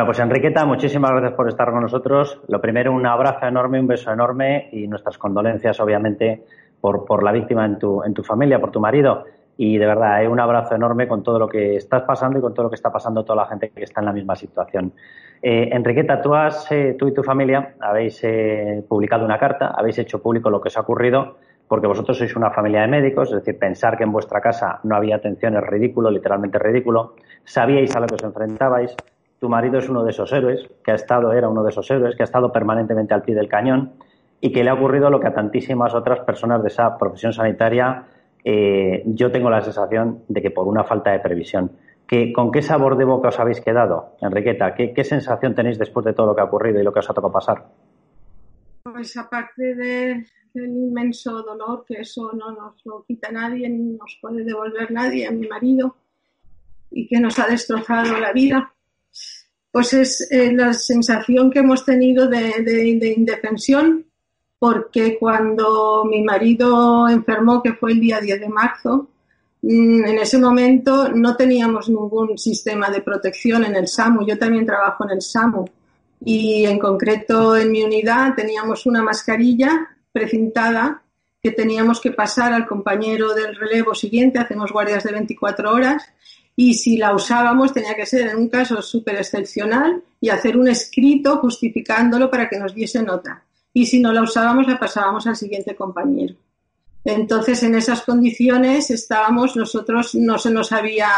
Bueno, 0.00 0.12
pues 0.12 0.20
Enriqueta, 0.20 0.64
muchísimas 0.64 1.10
gracias 1.10 1.34
por 1.34 1.46
estar 1.46 1.70
con 1.70 1.82
nosotros. 1.82 2.40
Lo 2.48 2.58
primero, 2.58 2.90
un 2.90 3.04
abrazo 3.04 3.44
enorme, 3.44 3.78
un 3.78 3.86
beso 3.86 4.10
enorme 4.10 4.70
y 4.72 4.88
nuestras 4.88 5.18
condolencias, 5.18 5.78
obviamente, 5.78 6.42
por, 6.80 7.22
la 7.22 7.32
víctima 7.32 7.66
en 7.66 7.78
tu, 7.78 8.02
en 8.02 8.14
tu 8.14 8.22
familia, 8.22 8.58
por 8.58 8.70
tu 8.70 8.80
marido. 8.80 9.24
Y 9.58 9.76
de 9.76 9.84
verdad, 9.84 10.24
eh, 10.24 10.28
un 10.28 10.40
abrazo 10.40 10.74
enorme 10.74 11.06
con 11.06 11.22
todo 11.22 11.38
lo 11.38 11.46
que 11.46 11.76
estás 11.76 12.04
pasando 12.04 12.38
y 12.38 12.40
con 12.40 12.54
todo 12.54 12.62
lo 12.62 12.70
que 12.70 12.76
está 12.76 12.90
pasando 12.90 13.24
toda 13.24 13.42
la 13.42 13.48
gente 13.48 13.72
que 13.76 13.84
está 13.84 14.00
en 14.00 14.06
la 14.06 14.14
misma 14.14 14.34
situación. 14.36 14.94
Eh, 15.42 15.68
Enriqueta, 15.70 16.22
tú, 16.22 16.34
has, 16.34 16.72
eh, 16.72 16.96
tú 16.98 17.08
y 17.08 17.12
tu 17.12 17.22
familia 17.22 17.74
habéis 17.78 18.24
eh, 18.24 18.82
publicado 18.88 19.26
una 19.26 19.38
carta, 19.38 19.74
habéis 19.76 19.98
hecho 19.98 20.22
público 20.22 20.48
lo 20.48 20.62
que 20.62 20.68
os 20.68 20.78
ha 20.78 20.80
ocurrido, 20.80 21.36
porque 21.68 21.86
vosotros 21.86 22.16
sois 22.16 22.34
una 22.36 22.50
familia 22.50 22.80
de 22.80 22.88
médicos, 22.88 23.28
es 23.28 23.44
decir, 23.44 23.58
pensar 23.58 23.98
que 23.98 24.04
en 24.04 24.12
vuestra 24.12 24.40
casa 24.40 24.80
no 24.82 24.96
había 24.96 25.16
atención 25.16 25.58
es 25.58 25.62
ridículo, 25.62 26.10
literalmente 26.10 26.58
ridículo. 26.58 27.16
Sabíais 27.44 27.94
a 27.94 28.00
lo 28.00 28.06
que 28.06 28.14
os 28.14 28.24
enfrentabais, 28.24 28.96
tu 29.40 29.48
marido 29.48 29.78
es 29.78 29.88
uno 29.88 30.04
de 30.04 30.10
esos 30.10 30.30
héroes, 30.32 30.68
que 30.84 30.92
ha 30.92 30.94
estado, 30.94 31.32
era 31.32 31.48
uno 31.48 31.62
de 31.62 31.70
esos 31.70 31.90
héroes, 31.90 32.14
que 32.14 32.22
ha 32.22 32.24
estado 32.24 32.52
permanentemente 32.52 33.14
al 33.14 33.22
pie 33.22 33.34
del 33.34 33.48
cañón 33.48 33.92
y 34.40 34.52
que 34.52 34.62
le 34.62 34.70
ha 34.70 34.74
ocurrido 34.74 35.10
lo 35.10 35.18
que 35.18 35.28
a 35.28 35.34
tantísimas 35.34 35.94
otras 35.94 36.20
personas 36.20 36.62
de 36.62 36.68
esa 36.68 36.96
profesión 36.98 37.32
sanitaria 37.32 38.04
eh, 38.44 39.02
yo 39.06 39.30
tengo 39.30 39.50
la 39.50 39.62
sensación 39.62 40.24
de 40.28 40.42
que 40.42 40.50
por 40.50 40.68
una 40.68 40.84
falta 40.84 41.12
de 41.12 41.20
previsión. 41.20 41.72
¿Qué, 42.06 42.32
¿Con 42.32 42.50
qué 42.50 42.60
sabor 42.60 42.96
de 42.96 43.04
boca 43.04 43.28
os 43.28 43.38
habéis 43.38 43.60
quedado, 43.60 44.16
Enriqueta? 44.20 44.74
¿Qué, 44.74 44.92
¿Qué, 44.92 45.04
sensación 45.04 45.54
tenéis 45.54 45.78
después 45.78 46.04
de 46.04 46.12
todo 46.12 46.26
lo 46.26 46.34
que 46.34 46.40
ha 46.40 46.44
ocurrido 46.44 46.80
y 46.80 46.84
lo 46.84 46.92
que 46.92 46.98
os 46.98 47.08
ha 47.08 47.14
tocado 47.14 47.32
pasar? 47.32 47.64
Pues 48.82 49.16
aparte 49.16 49.74
de, 49.74 50.26
del 50.52 50.70
inmenso 50.70 51.42
dolor, 51.42 51.84
que 51.86 52.00
eso 52.00 52.32
no 52.32 52.50
nos 52.52 52.84
lo 52.84 53.04
quita 53.04 53.30
nadie, 53.30 53.68
ni 53.68 53.92
nos 53.92 54.18
puede 54.20 54.42
devolver 54.44 54.90
nadie, 54.90 55.26
a 55.26 55.30
mi 55.30 55.46
marido, 55.46 55.96
y 56.90 57.06
que 57.06 57.20
nos 57.20 57.38
ha 57.38 57.46
destrozado 57.46 58.18
la 58.18 58.32
vida, 58.32 58.72
pues 59.72 59.92
es 59.94 60.28
eh, 60.30 60.52
la 60.52 60.72
sensación 60.72 61.50
que 61.50 61.60
hemos 61.60 61.84
tenido 61.84 62.28
de, 62.28 62.62
de, 62.62 62.98
de, 63.00 63.14
indefensión, 63.16 64.04
porque 64.58 65.16
cuando 65.18 66.04
mi 66.04 66.22
marido 66.22 67.08
enfermó, 67.08 67.62
que 67.62 67.74
fue 67.74 67.92
el 67.92 68.00
día 68.00 68.20
10 68.20 68.40
de 68.40 68.48
marzo, 68.48 69.08
mm, 69.62 70.04
en 70.04 70.18
ese 70.18 70.38
momento 70.38 71.08
no 71.10 71.36
teníamos 71.36 71.88
ningún 71.88 72.36
sistema 72.36 72.90
de 72.90 73.02
protección 73.02 73.64
en 73.64 73.76
el 73.76 73.86
SAMU. 73.86 74.26
Yo 74.26 74.38
también 74.38 74.66
trabajo 74.66 75.04
en 75.04 75.10
el 75.10 75.22
SAMU 75.22 75.64
y 76.24 76.66
en 76.66 76.78
concreto 76.78 77.56
en 77.56 77.70
mi 77.70 77.82
unidad 77.82 78.34
teníamos 78.34 78.86
una 78.86 79.02
mascarilla 79.02 79.88
precintada 80.12 81.02
que 81.42 81.52
teníamos 81.52 82.00
que 82.00 82.10
pasar 82.10 82.52
al 82.52 82.66
compañero 82.66 83.34
del 83.34 83.56
relevo 83.56 83.94
siguiente, 83.94 84.38
hacemos 84.38 84.72
guardias 84.72 85.04
de 85.04 85.12
24 85.12 85.72
horas, 85.72 86.04
y 86.62 86.74
si 86.74 86.98
la 86.98 87.14
usábamos 87.14 87.72
tenía 87.72 87.94
que 87.94 88.04
ser 88.04 88.28
en 88.28 88.36
un 88.36 88.50
caso 88.50 88.82
súper 88.82 89.14
excepcional 89.14 90.02
y 90.20 90.28
hacer 90.28 90.58
un 90.58 90.68
escrito 90.68 91.38
justificándolo 91.38 92.30
para 92.30 92.50
que 92.50 92.58
nos 92.58 92.74
diese 92.74 93.02
nota. 93.02 93.42
Y 93.72 93.86
si 93.86 93.98
no 93.98 94.12
la 94.12 94.20
usábamos, 94.20 94.66
la 94.66 94.78
pasábamos 94.78 95.26
al 95.26 95.36
siguiente 95.36 95.74
compañero. 95.74 96.34
Entonces, 97.02 97.62
en 97.62 97.76
esas 97.76 98.02
condiciones 98.02 98.90
estábamos, 98.90 99.56
nosotros 99.56 100.14
no 100.14 100.36
se 100.36 100.50
nos 100.50 100.70
había 100.72 101.08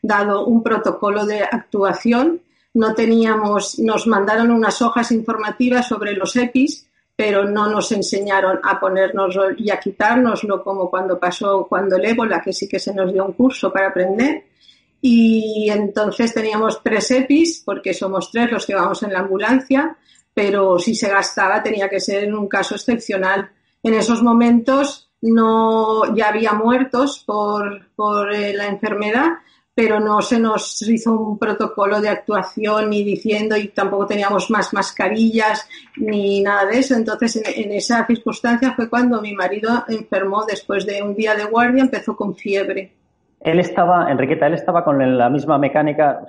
dado 0.00 0.46
un 0.46 0.62
protocolo 0.62 1.26
de 1.26 1.42
actuación, 1.42 2.40
no 2.72 2.94
teníamos, 2.94 3.78
nos 3.78 4.06
mandaron 4.06 4.50
unas 4.50 4.80
hojas 4.80 5.12
informativas 5.12 5.88
sobre 5.88 6.14
los 6.14 6.34
EPIs, 6.36 6.86
pero 7.14 7.44
no 7.44 7.68
nos 7.68 7.92
enseñaron 7.92 8.60
a 8.62 8.80
ponérnoslo 8.80 9.50
y 9.58 9.68
a 9.68 9.78
quitárnoslo 9.78 10.64
como 10.64 10.88
cuando 10.88 11.20
pasó 11.20 11.66
cuando 11.68 11.96
el 11.96 12.06
ébola, 12.06 12.40
que 12.40 12.54
sí 12.54 12.66
que 12.66 12.78
se 12.78 12.94
nos 12.94 13.12
dio 13.12 13.26
un 13.26 13.34
curso 13.34 13.70
para 13.70 13.88
aprender 13.88 14.55
y 15.08 15.70
entonces 15.70 16.34
teníamos 16.34 16.82
tres 16.82 17.08
EPIs, 17.12 17.62
porque 17.64 17.94
somos 17.94 18.28
tres 18.32 18.50
los 18.50 18.66
que 18.66 18.74
vamos 18.74 19.04
en 19.04 19.12
la 19.12 19.20
ambulancia, 19.20 19.96
pero 20.34 20.80
si 20.80 20.96
se 20.96 21.08
gastaba 21.08 21.62
tenía 21.62 21.88
que 21.88 22.00
ser 22.00 22.24
en 22.24 22.34
un 22.34 22.48
caso 22.48 22.74
excepcional. 22.74 23.48
En 23.84 23.94
esos 23.94 24.20
momentos 24.20 25.08
no 25.20 26.12
ya 26.16 26.30
había 26.30 26.54
muertos 26.54 27.22
por, 27.24 27.86
por 27.94 28.34
eh, 28.34 28.52
la 28.52 28.66
enfermedad, 28.66 29.28
pero 29.72 30.00
no 30.00 30.20
se 30.22 30.40
nos 30.40 30.82
hizo 30.82 31.12
un 31.12 31.38
protocolo 31.38 32.00
de 32.00 32.08
actuación 32.08 32.90
ni 32.90 33.04
diciendo 33.04 33.56
y 33.56 33.68
tampoco 33.68 34.06
teníamos 34.06 34.50
más 34.50 34.72
mascarillas 34.72 35.68
ni 35.98 36.42
nada 36.42 36.66
de 36.66 36.80
eso. 36.80 36.96
Entonces, 36.96 37.36
en, 37.36 37.44
en, 37.46 37.72
esa 37.76 38.04
circunstancia 38.08 38.74
fue 38.74 38.90
cuando 38.90 39.22
mi 39.22 39.34
marido 39.34 39.84
enfermó 39.86 40.44
después 40.44 40.84
de 40.84 41.00
un 41.00 41.14
día 41.14 41.36
de 41.36 41.44
guardia, 41.44 41.84
empezó 41.84 42.16
con 42.16 42.34
fiebre 42.34 42.95
él 43.46 43.60
estaba, 43.60 44.10
Enriqueta, 44.10 44.48
él 44.48 44.54
estaba 44.54 44.82
con 44.82 45.16
la 45.16 45.30
misma 45.30 45.56
mecánica, 45.56 46.20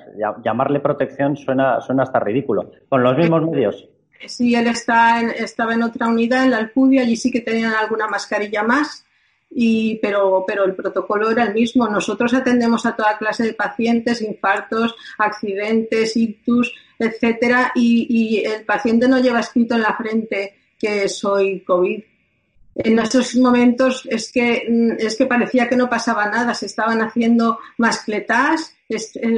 llamarle 0.43 0.79
protección 0.79 1.35
suena, 1.35 1.81
suena 1.81 2.03
hasta 2.03 2.19
ridículo, 2.19 2.69
con 2.87 3.01
los 3.01 3.17
mismos 3.17 3.41
medios. 3.49 3.89
Sí, 4.27 4.53
él 4.53 4.67
está 4.67 5.19
en, 5.19 5.31
estaba 5.31 5.73
en 5.73 5.81
otra 5.81 6.07
unidad, 6.07 6.43
en 6.43 6.51
la 6.51 6.57
Alcudia, 6.57 7.01
allí 7.01 7.15
sí 7.15 7.31
que 7.31 7.41
tenían 7.41 7.73
alguna 7.73 8.07
mascarilla 8.07 8.61
más, 8.61 9.03
y, 9.49 9.97
pero, 9.99 10.43
pero 10.45 10.63
el 10.65 10.75
protocolo 10.75 11.31
era 11.31 11.45
el 11.45 11.55
mismo. 11.55 11.87
Nosotros 11.87 12.35
atendemos 12.35 12.85
a 12.85 12.95
toda 12.95 13.17
clase 13.17 13.45
de 13.45 13.53
pacientes, 13.53 14.21
infartos, 14.21 14.95
accidentes, 15.17 16.15
ictus, 16.15 16.71
etcétera, 16.99 17.71
y, 17.73 18.05
y 18.09 18.45
el 18.45 18.63
paciente 18.63 19.07
no 19.07 19.17
lleva 19.17 19.39
escrito 19.39 19.73
en 19.73 19.81
la 19.81 19.95
frente 19.95 20.53
que 20.77 21.09
soy 21.09 21.61
COVID 21.61 22.03
en 22.77 22.99
estos 22.99 23.35
momentos 23.35 24.07
es 24.09 24.31
que, 24.31 24.65
mm, 24.69 24.91
es 24.99 25.17
que 25.17 25.25
parecía 25.25 25.67
que 25.67 25.75
no 25.75 25.89
pasaba 25.89 26.27
nada, 26.27 26.53
se 26.53 26.67
estaban 26.67 27.01
haciendo 27.01 27.59
mascletas, 27.77 28.75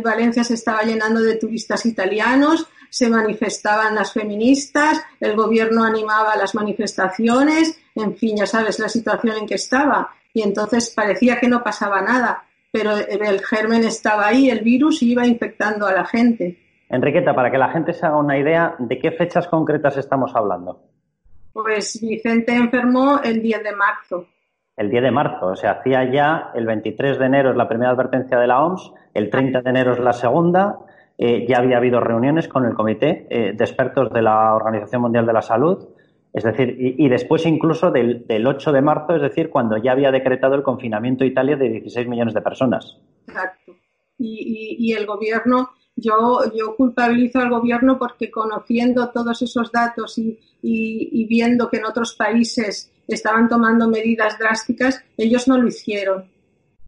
Valencia 0.04 0.44
se 0.44 0.54
estaba 0.54 0.84
llenando 0.84 1.22
de 1.22 1.36
turistas 1.36 1.86
italianos, 1.86 2.68
se 2.90 3.10
manifestaban 3.10 3.96
las 3.96 4.14
feministas, 4.14 5.02
el 5.20 5.36
gobierno 5.36 5.84
animaba 5.84 6.36
las 6.36 6.54
manifestaciones, 6.54 7.80
en 7.96 8.16
fin, 8.16 8.38
ya 8.38 8.46
sabes 8.46 8.80
la 8.80 8.90
situación 8.90 9.38
en 9.38 9.48
que 9.48 9.56
estaba. 9.56 10.10
Y 10.34 10.44
entonces 10.44 10.92
parecía 10.96 11.40
que 11.40 11.48
no 11.48 11.64
pasaba 11.64 12.02
nada, 12.02 12.44
pero 12.72 12.96
el 12.98 13.44
germen 13.44 13.84
estaba 13.84 14.28
ahí, 14.28 14.50
el 14.50 14.62
virus 14.62 15.02
iba 15.02 15.26
infectando 15.26 15.88
a 15.88 15.94
la 15.94 16.06
gente. 16.06 16.58
Enriqueta, 16.90 17.34
para 17.34 17.52
que 17.52 17.58
la 17.58 17.70
gente 17.70 17.94
se 17.94 18.06
haga 18.06 18.18
una 18.18 18.38
idea, 18.38 18.76
¿de 18.80 19.00
qué 19.00 19.12
fechas 19.12 19.48
concretas 19.48 19.98
estamos 19.98 20.36
hablando? 20.36 20.89
Pues 21.62 22.00
Vicente 22.02 22.56
enfermó 22.56 23.20
el 23.22 23.42
10 23.42 23.64
de 23.64 23.76
marzo. 23.76 24.28
El 24.78 24.90
10 24.90 25.04
de 25.04 25.12
marzo, 25.12 25.48
o 25.48 25.56
sea, 25.58 25.72
hacía 25.72 26.10
ya 26.10 26.52
el 26.56 26.66
23 26.66 27.20
de 27.20 27.26
enero 27.26 27.52
es 27.52 27.58
la 27.58 27.68
primera 27.68 27.92
advertencia 27.92 28.40
de 28.40 28.48
la 28.48 28.64
OMS, 28.64 28.94
el 29.14 29.30
30 29.30 29.62
de 29.62 29.70
enero 29.70 29.92
es 29.92 30.00
la 30.00 30.14
segunda, 30.14 30.78
eh, 31.18 31.46
ya 31.50 31.58
había 31.58 31.76
habido 31.78 32.00
reuniones 32.00 32.48
con 32.48 32.66
el 32.66 32.74
comité 32.76 33.28
eh, 33.30 33.52
de 33.54 33.64
expertos 33.66 34.10
de 34.14 34.22
la 34.22 34.56
Organización 34.56 35.02
Mundial 35.02 35.26
de 35.26 35.34
la 35.34 35.42
Salud, 35.42 35.86
es 36.32 36.44
decir, 36.46 36.78
y, 36.80 37.06
y 37.06 37.10
después 37.10 37.46
incluso 37.46 37.92
del, 37.92 38.26
del, 38.26 38.48
8 38.48 38.72
de 38.72 38.82
marzo, 38.82 39.16
es 39.16 39.22
decir, 39.22 39.50
cuando 39.50 39.76
ya 39.76 39.92
había 39.92 40.12
decretado 40.12 40.56
el 40.56 40.64
confinamiento 40.64 41.26
Italia 41.26 41.58
de 41.58 41.70
16 41.70 42.08
millones 42.08 42.34
de 42.34 42.42
personas. 42.42 43.02
Exacto. 43.28 43.74
Y, 44.18 44.78
y, 44.80 44.92
y 44.92 44.94
el 44.94 45.06
gobierno 45.06 45.72
yo, 46.00 46.76
culpabilizo 46.76 47.40
al 47.40 47.50
gobierno 47.50 47.98
porque 47.98 48.32
conociendo 48.32 49.10
todos 49.10 49.42
esos 49.42 49.72
datos 49.72 50.18
y, 50.18 50.40
y, 50.62 51.10
y, 51.12 51.26
viendo 51.26 51.70
que 51.70 51.78
en 51.78 51.86
otros 51.86 52.14
países 52.16 52.92
estaban 53.08 53.48
tomando 53.48 53.88
medidas 53.88 54.38
drásticas, 54.38 55.04
ellos 55.18 55.48
no 55.48 55.58
lo 55.58 55.68
hicieron. 55.68 56.26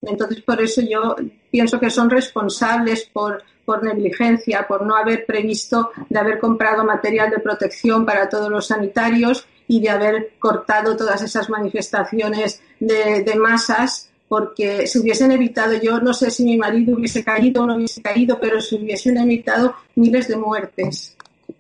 Entonces, 0.01 0.41
por 0.41 0.61
eso 0.61 0.81
yo 0.81 1.15
pienso 1.51 1.79
que 1.79 1.89
son 1.89 2.09
responsables 2.09 3.09
por, 3.11 3.43
por 3.65 3.83
negligencia, 3.83 4.67
por 4.67 4.85
no 4.85 4.95
haber 4.95 5.25
previsto, 5.25 5.91
de 6.09 6.19
haber 6.19 6.39
comprado 6.39 6.83
material 6.83 7.29
de 7.29 7.39
protección 7.39 8.05
para 8.05 8.27
todos 8.29 8.49
los 8.49 8.67
sanitarios 8.67 9.45
y 9.67 9.79
de 9.79 9.89
haber 9.89 10.33
cortado 10.39 10.97
todas 10.97 11.21
esas 11.21 11.49
manifestaciones 11.49 12.61
de 12.79 13.35
masas 13.35 14.10
porque 14.31 14.87
se 14.87 14.97
hubiesen 14.97 15.33
evitado, 15.33 15.73
yo 15.73 15.99
no 15.99 16.13
sé 16.13 16.31
si 16.31 16.45
mi 16.45 16.57
marido 16.57 16.95
hubiese 16.95 17.21
caído 17.21 17.63
o 17.63 17.65
no 17.65 17.75
hubiese 17.75 18.01
caído, 18.01 18.39
pero 18.39 18.61
se 18.61 18.77
hubiesen 18.77 19.17
evitado 19.17 19.75
miles 19.95 20.29
de 20.29 20.37
muertes. 20.37 21.17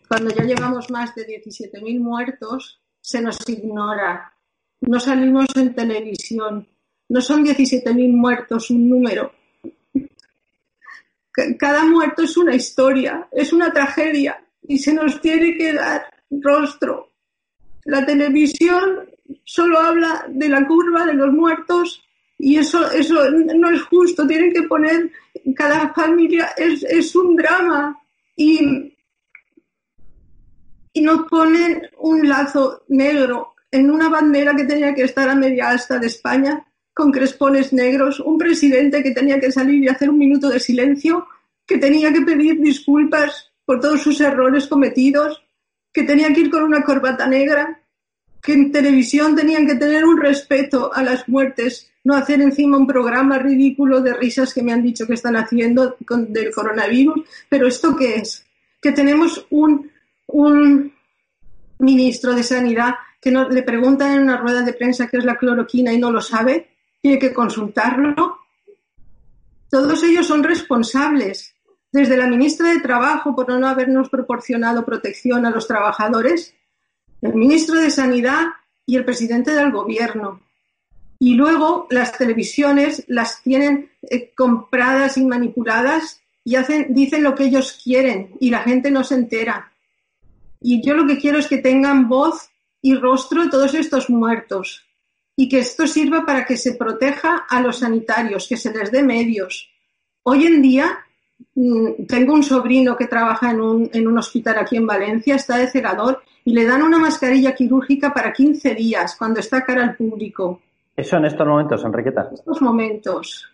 Cuando 0.07 0.33
ya 0.33 0.45
llevamos 0.45 0.89
más 0.89 1.13
de 1.13 1.27
17.000 1.27 1.99
muertos, 1.99 2.79
se 3.01 3.21
nos 3.21 3.37
ignora, 3.49 4.33
no 4.79 5.01
salimos 5.01 5.47
en 5.57 5.75
televisión, 5.75 6.65
no 7.09 7.19
son 7.19 7.43
17.000 7.43 8.13
muertos 8.13 8.71
un 8.71 8.87
número. 8.87 9.33
Cada 11.59 11.83
muerto 11.83 12.21
es 12.23 12.37
una 12.37 12.55
historia, 12.55 13.27
es 13.33 13.51
una 13.51 13.73
tragedia 13.73 14.41
y 14.65 14.77
se 14.77 14.93
nos 14.93 15.19
tiene 15.19 15.57
que 15.57 15.73
dar 15.73 16.05
rostro. 16.29 17.11
La 17.83 18.05
televisión 18.05 19.09
solo 19.43 19.77
habla 19.77 20.25
de 20.29 20.47
la 20.47 20.65
curva 20.65 21.05
de 21.05 21.15
los 21.15 21.33
muertos 21.33 22.01
y 22.43 22.57
eso, 22.57 22.89
eso 22.91 23.29
no 23.29 23.69
es 23.69 23.83
justo. 23.83 24.25
Tienen 24.25 24.51
que 24.51 24.63
poner, 24.63 25.11
cada 25.55 25.93
familia 25.93 26.49
es, 26.57 26.83
es 26.83 27.15
un 27.15 27.35
drama 27.35 27.95
y, 28.35 28.95
y 30.91 31.01
nos 31.01 31.27
ponen 31.29 31.87
un 31.99 32.27
lazo 32.27 32.83
negro 32.87 33.53
en 33.69 33.91
una 33.91 34.09
bandera 34.09 34.55
que 34.55 34.65
tenía 34.65 34.95
que 34.95 35.03
estar 35.03 35.29
a 35.29 35.35
media 35.35 35.69
asta 35.69 35.99
de 35.99 36.07
España 36.07 36.65
con 36.95 37.11
crespones 37.11 37.73
negros, 37.73 38.19
un 38.19 38.39
presidente 38.39 39.03
que 39.03 39.11
tenía 39.11 39.39
que 39.39 39.51
salir 39.51 39.83
y 39.83 39.87
hacer 39.87 40.09
un 40.09 40.17
minuto 40.17 40.49
de 40.49 40.59
silencio, 40.59 41.27
que 41.67 41.77
tenía 41.77 42.11
que 42.11 42.21
pedir 42.21 42.59
disculpas 42.59 43.51
por 43.65 43.79
todos 43.79 44.01
sus 44.01 44.19
errores 44.19 44.65
cometidos, 44.67 45.43
que 45.93 46.03
tenía 46.03 46.33
que 46.33 46.41
ir 46.41 46.49
con 46.49 46.63
una 46.63 46.83
corbata 46.83 47.27
negra, 47.27 47.80
que 48.41 48.53
en 48.53 48.71
televisión 48.71 49.35
tenían 49.35 49.67
que 49.67 49.75
tener 49.75 50.03
un 50.05 50.19
respeto 50.19 50.93
a 50.93 51.03
las 51.03 51.27
muertes, 51.29 51.91
no 52.03 52.15
hacer 52.15 52.41
encima 52.41 52.77
un 52.77 52.87
programa 52.87 53.37
ridículo 53.37 54.01
de 54.01 54.13
risas 54.13 54.53
que 54.53 54.63
me 54.63 54.73
han 54.73 54.81
dicho 54.81 55.05
que 55.05 55.13
están 55.13 55.35
haciendo 55.35 55.97
con, 56.05 56.33
del 56.33 56.51
coronavirus. 56.51 57.21
Pero 57.47 57.67
¿esto 57.67 57.95
qué 57.95 58.15
es? 58.15 58.45
Que 58.81 58.91
tenemos 58.91 59.45
un, 59.51 59.91
un 60.27 60.91
ministro 61.79 62.33
de 62.33 62.43
Sanidad 62.43 62.95
que 63.21 63.31
no, 63.31 63.47
le 63.47 63.61
preguntan 63.61 64.13
en 64.13 64.23
una 64.23 64.37
rueda 64.37 64.63
de 64.63 64.73
prensa 64.73 65.07
qué 65.07 65.17
es 65.17 65.25
la 65.25 65.37
cloroquina 65.37 65.93
y 65.93 65.99
no 65.99 66.11
lo 66.11 66.21
sabe, 66.21 66.71
tiene 67.01 67.19
que 67.19 67.33
consultarlo. 67.33 68.39
Todos 69.69 70.03
ellos 70.03 70.25
son 70.25 70.43
responsables, 70.43 71.53
desde 71.91 72.17
la 72.17 72.27
ministra 72.27 72.69
de 72.69 72.79
Trabajo 72.79 73.35
por 73.35 73.47
no 73.49 73.67
habernos 73.67 74.09
proporcionado 74.09 74.85
protección 74.85 75.45
a 75.45 75.51
los 75.51 75.67
trabajadores, 75.67 76.55
el 77.21 77.33
ministro 77.35 77.79
de 77.79 77.91
Sanidad 77.91 78.47
y 78.85 78.95
el 78.95 79.05
presidente 79.05 79.51
del 79.51 79.71
gobierno. 79.71 80.41
Y 81.19 81.35
luego 81.35 81.87
las 81.89 82.17
televisiones 82.17 83.03
las 83.07 83.43
tienen 83.43 83.91
eh, 84.09 84.31
compradas 84.35 85.17
y 85.17 85.25
manipuladas 85.25 86.21
y 86.43 86.55
dicen 86.89 87.23
lo 87.23 87.35
que 87.35 87.45
ellos 87.45 87.79
quieren 87.83 88.35
y 88.39 88.49
la 88.49 88.59
gente 88.59 88.89
no 88.89 89.03
se 89.03 89.15
entera. 89.15 89.71
Y 90.59 90.83
yo 90.83 90.95
lo 90.95 91.05
que 91.05 91.19
quiero 91.19 91.37
es 91.37 91.47
que 91.47 91.59
tengan 91.59 92.09
voz 92.09 92.49
y 92.81 92.95
rostro 92.95 93.49
todos 93.49 93.75
estos 93.75 94.09
muertos 94.09 94.83
y 95.35 95.47
que 95.47 95.59
esto 95.59 95.87
sirva 95.87 96.25
para 96.25 96.45
que 96.45 96.57
se 96.57 96.73
proteja 96.73 97.45
a 97.49 97.61
los 97.61 97.79
sanitarios, 97.79 98.47
que 98.47 98.57
se 98.57 98.73
les 98.73 98.91
dé 98.91 99.03
medios. 99.03 99.69
Hoy 100.23 100.45
en 100.45 100.61
día 100.61 100.99
tengo 102.07 102.33
un 102.33 102.43
sobrino 102.43 102.95
que 102.95 103.07
trabaja 103.07 103.51
en 103.51 103.61
un, 103.61 103.89
en 103.93 104.07
un 104.07 104.17
hospital 104.17 104.57
aquí 104.59 104.77
en 104.77 104.87
Valencia, 104.87 105.35
está 105.35 105.57
de 105.57 105.67
cegador 105.67 106.21
y 106.43 106.53
le 106.53 106.65
dan 106.65 106.81
una 106.81 106.97
mascarilla 106.97 107.53
quirúrgica 107.53 108.13
para 108.13 108.33
15 108.33 108.75
días 108.75 109.15
cuando 109.17 109.39
está 109.39 109.63
cara 109.63 109.83
al 109.83 109.95
público. 109.95 110.61
Eso 110.95 111.17
en 111.17 111.25
estos 111.25 111.47
momentos, 111.47 111.83
Enriqueta. 111.83 112.27
En 112.27 112.33
estos 112.33 112.61
momentos. 112.61 113.47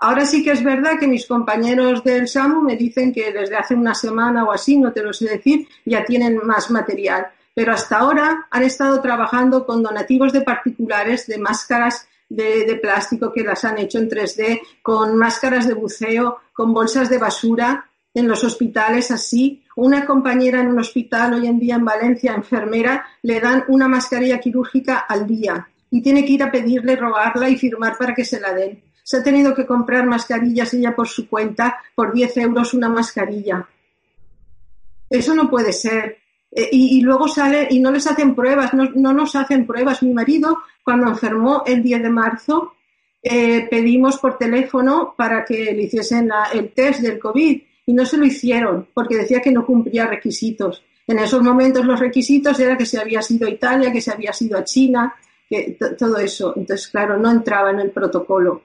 Ahora 0.00 0.26
sí 0.26 0.42
que 0.42 0.52
es 0.52 0.62
verdad 0.62 0.98
que 0.98 1.06
mis 1.06 1.26
compañeros 1.26 2.02
del 2.04 2.28
SAMU 2.28 2.60
me 2.60 2.76
dicen 2.76 3.12
que 3.12 3.32
desde 3.32 3.56
hace 3.56 3.74
una 3.74 3.94
semana 3.94 4.44
o 4.44 4.52
así, 4.52 4.78
no 4.78 4.92
te 4.92 5.02
lo 5.02 5.12
sé 5.12 5.28
decir, 5.28 5.66
ya 5.84 6.04
tienen 6.04 6.38
más 6.44 6.70
material. 6.70 7.28
Pero 7.54 7.72
hasta 7.72 7.98
ahora 7.98 8.46
han 8.50 8.62
estado 8.64 9.00
trabajando 9.00 9.64
con 9.64 9.82
donativos 9.82 10.32
de 10.32 10.42
particulares 10.42 11.26
de 11.26 11.38
máscaras 11.38 12.08
de, 12.34 12.78
plástico 12.80 13.32
que 13.32 13.42
las 13.42 13.64
han 13.64 13.78
hecho 13.78 13.98
en 13.98 14.08
3D, 14.08 14.60
con 14.82 15.16
máscaras 15.16 15.66
de 15.66 15.74
buceo, 15.74 16.38
con 16.52 16.72
bolsas 16.72 17.08
de 17.08 17.18
basura 17.18 17.90
en 18.12 18.28
los 18.28 18.44
hospitales 18.44 19.10
así. 19.10 19.62
Una 19.76 20.06
compañera 20.06 20.60
en 20.60 20.68
un 20.68 20.78
hospital 20.78 21.34
hoy 21.34 21.46
en 21.46 21.58
día 21.58 21.76
en 21.76 21.84
Valencia, 21.84 22.34
enfermera, 22.34 23.06
le 23.22 23.40
dan 23.40 23.64
una 23.68 23.88
mascarilla 23.88 24.38
quirúrgica 24.38 24.98
al 24.98 25.26
día 25.26 25.68
y 25.90 26.02
tiene 26.02 26.24
que 26.24 26.32
ir 26.32 26.42
a 26.42 26.50
pedirle, 26.50 26.96
rogarla 26.96 27.48
y 27.48 27.56
firmar 27.56 27.96
para 27.96 28.14
que 28.14 28.24
se 28.24 28.40
la 28.40 28.52
den. 28.52 28.82
Se 29.02 29.18
ha 29.18 29.22
tenido 29.22 29.54
que 29.54 29.66
comprar 29.66 30.06
mascarillas 30.06 30.72
ella 30.74 30.96
por 30.96 31.06
su 31.06 31.28
cuenta 31.28 31.76
por 31.94 32.12
10 32.12 32.36
euros 32.38 32.74
una 32.74 32.88
mascarilla. 32.88 33.68
Eso 35.10 35.34
no 35.34 35.48
puede 35.50 35.72
ser. 35.72 36.23
Eh, 36.54 36.68
y, 36.70 36.98
y, 36.98 37.00
luego 37.00 37.26
sale 37.26 37.66
y 37.70 37.80
no 37.80 37.90
les 37.90 38.06
hacen 38.06 38.34
pruebas, 38.34 38.72
no, 38.74 38.84
no, 38.94 39.12
nos 39.12 39.34
hacen 39.34 39.66
pruebas. 39.66 40.02
Mi 40.02 40.12
marido, 40.12 40.58
cuando 40.84 41.08
enfermó 41.08 41.64
el 41.66 41.82
10 41.82 42.02
de 42.02 42.10
marzo, 42.10 42.74
eh, 43.22 43.66
pedimos 43.68 44.18
por 44.18 44.38
teléfono 44.38 45.14
para 45.16 45.44
que 45.44 45.72
le 45.72 45.82
hiciesen 45.84 46.28
la, 46.28 46.48
el 46.52 46.72
test 46.72 47.00
del 47.00 47.18
COVID 47.18 47.62
y 47.86 47.92
no 47.92 48.06
se 48.06 48.18
lo 48.18 48.24
hicieron 48.24 48.88
porque 48.92 49.16
decía 49.16 49.40
que 49.40 49.50
no 49.50 49.66
cumplía 49.66 50.06
requisitos. 50.06 50.82
En 51.06 51.18
esos 51.18 51.42
momentos 51.42 51.84
los 51.84 52.00
requisitos 52.00 52.58
era 52.60 52.76
que 52.78 52.86
se 52.86 52.98
había 52.98 53.20
sido 53.20 53.46
a 53.46 53.50
Italia, 53.50 53.92
que 53.92 54.00
se 54.00 54.12
había 54.12 54.32
sido 54.32 54.58
a 54.58 54.64
China, 54.64 55.14
que 55.48 55.76
todo 55.98 56.18
eso. 56.18 56.54
Entonces, 56.56 56.88
claro, 56.88 57.18
no 57.18 57.30
entraba 57.30 57.70
en 57.70 57.80
el 57.80 57.90
protocolo. 57.90 58.62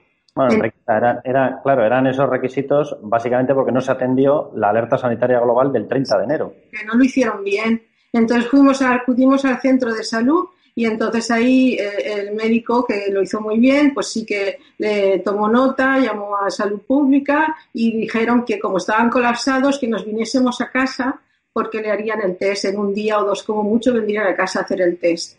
Bueno, 0.48 0.64
en... 0.64 0.72
era, 0.88 1.20
era, 1.24 1.60
claro, 1.62 1.84
eran 1.84 2.06
esos 2.06 2.28
requisitos 2.28 2.96
básicamente 3.02 3.54
porque 3.54 3.72
no 3.72 3.80
se 3.80 3.92
atendió 3.92 4.50
la 4.54 4.70
alerta 4.70 4.96
sanitaria 4.96 5.40
global 5.40 5.72
del 5.72 5.86
30 5.86 6.18
de 6.18 6.24
enero. 6.24 6.54
Que 6.70 6.84
no 6.84 6.94
lo 6.94 7.04
hicieron 7.04 7.44
bien. 7.44 7.82
Entonces 8.12 8.48
fuimos 8.48 8.82
a, 8.82 8.94
acudimos 8.94 9.44
al 9.44 9.60
centro 9.60 9.92
de 9.92 10.02
salud 10.02 10.46
y 10.74 10.86
entonces 10.86 11.30
ahí 11.30 11.74
eh, 11.74 12.20
el 12.20 12.34
médico, 12.34 12.86
que 12.86 13.10
lo 13.10 13.22
hizo 13.22 13.40
muy 13.40 13.58
bien, 13.58 13.92
pues 13.92 14.08
sí 14.08 14.24
que 14.24 14.58
le 14.78 15.18
tomó 15.18 15.48
nota, 15.48 15.98
llamó 15.98 16.36
a 16.36 16.50
salud 16.50 16.80
pública 16.86 17.56
y 17.72 17.98
dijeron 17.98 18.44
que 18.44 18.58
como 18.58 18.78
estaban 18.78 19.10
colapsados, 19.10 19.78
que 19.78 19.88
nos 19.88 20.04
viniésemos 20.04 20.60
a 20.60 20.70
casa 20.70 21.20
porque 21.52 21.80
le 21.80 21.90
harían 21.90 22.22
el 22.22 22.36
test 22.36 22.66
en 22.66 22.78
un 22.78 22.94
día 22.94 23.18
o 23.18 23.24
dos 23.24 23.42
como 23.42 23.62
mucho, 23.62 23.92
vendrían 23.92 24.26
a 24.26 24.36
casa 24.36 24.60
a 24.60 24.62
hacer 24.62 24.80
el 24.80 24.98
test. 24.98 25.36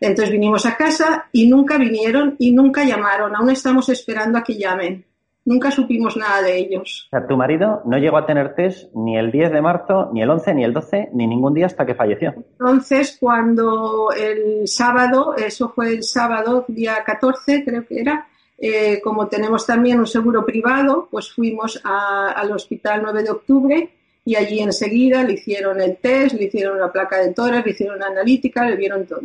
Entonces 0.00 0.32
vinimos 0.32 0.64
a 0.64 0.76
casa 0.76 1.26
y 1.32 1.46
nunca 1.48 1.76
vinieron 1.76 2.36
y 2.38 2.52
nunca 2.52 2.84
llamaron. 2.84 3.36
Aún 3.36 3.50
estamos 3.50 3.88
esperando 3.90 4.38
a 4.38 4.42
que 4.42 4.56
llamen. 4.56 5.04
Nunca 5.44 5.70
supimos 5.70 6.16
nada 6.16 6.42
de 6.42 6.58
ellos. 6.58 7.08
O 7.08 7.10
sea, 7.10 7.26
tu 7.26 7.36
marido 7.36 7.82
no 7.84 7.98
llegó 7.98 8.18
a 8.18 8.26
tener 8.26 8.54
test 8.54 8.94
ni 8.94 9.16
el 9.16 9.30
10 9.30 9.52
de 9.52 9.62
marzo, 9.62 10.10
ni 10.12 10.22
el 10.22 10.30
11, 10.30 10.54
ni 10.54 10.64
el 10.64 10.72
12, 10.72 11.10
ni 11.14 11.26
ningún 11.26 11.54
día 11.54 11.66
hasta 11.66 11.86
que 11.86 11.94
falleció. 11.94 12.34
Entonces, 12.36 13.16
cuando 13.18 14.10
el 14.12 14.68
sábado, 14.68 15.34
eso 15.36 15.70
fue 15.70 15.94
el 15.94 16.02
sábado, 16.02 16.64
día 16.68 17.02
14 17.04 17.64
creo 17.64 17.86
que 17.86 18.00
era, 18.00 18.28
eh, 18.58 19.00
como 19.02 19.28
tenemos 19.28 19.66
también 19.66 19.98
un 19.98 20.06
seguro 20.06 20.44
privado, 20.44 21.08
pues 21.10 21.32
fuimos 21.32 21.80
a, 21.84 22.32
al 22.32 22.52
hospital 22.52 23.00
9 23.02 23.22
de 23.22 23.30
octubre 23.30 23.90
y 24.24 24.36
allí 24.36 24.60
enseguida 24.60 25.24
le 25.24 25.32
hicieron 25.32 25.80
el 25.80 25.96
test, 25.96 26.36
le 26.36 26.44
hicieron 26.44 26.78
la 26.78 26.92
placa 26.92 27.16
de 27.16 27.32
tórax, 27.32 27.64
le 27.64 27.72
hicieron 27.72 27.98
la 27.98 28.06
analítica, 28.06 28.68
le 28.68 28.76
vieron 28.76 29.06
todo. 29.06 29.22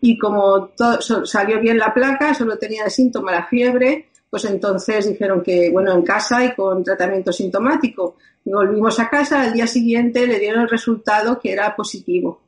Y 0.00 0.18
como 0.18 0.68
todo, 0.68 1.00
salió 1.26 1.60
bien 1.60 1.78
la 1.78 1.92
placa, 1.92 2.34
solo 2.34 2.56
tenía 2.56 2.84
de 2.84 2.90
síntoma 2.90 3.32
la 3.32 3.46
fiebre, 3.46 4.08
pues 4.30 4.44
entonces 4.44 5.08
dijeron 5.08 5.42
que, 5.42 5.70
bueno, 5.70 5.92
en 5.92 6.02
casa 6.02 6.44
y 6.44 6.54
con 6.54 6.84
tratamiento 6.84 7.32
sintomático. 7.32 8.16
Volvimos 8.44 8.98
a 9.00 9.10
casa, 9.10 9.42
al 9.42 9.52
día 9.52 9.66
siguiente 9.66 10.26
le 10.26 10.38
dieron 10.38 10.62
el 10.62 10.68
resultado 10.68 11.38
que 11.38 11.52
era 11.52 11.74
positivo. 11.76 12.40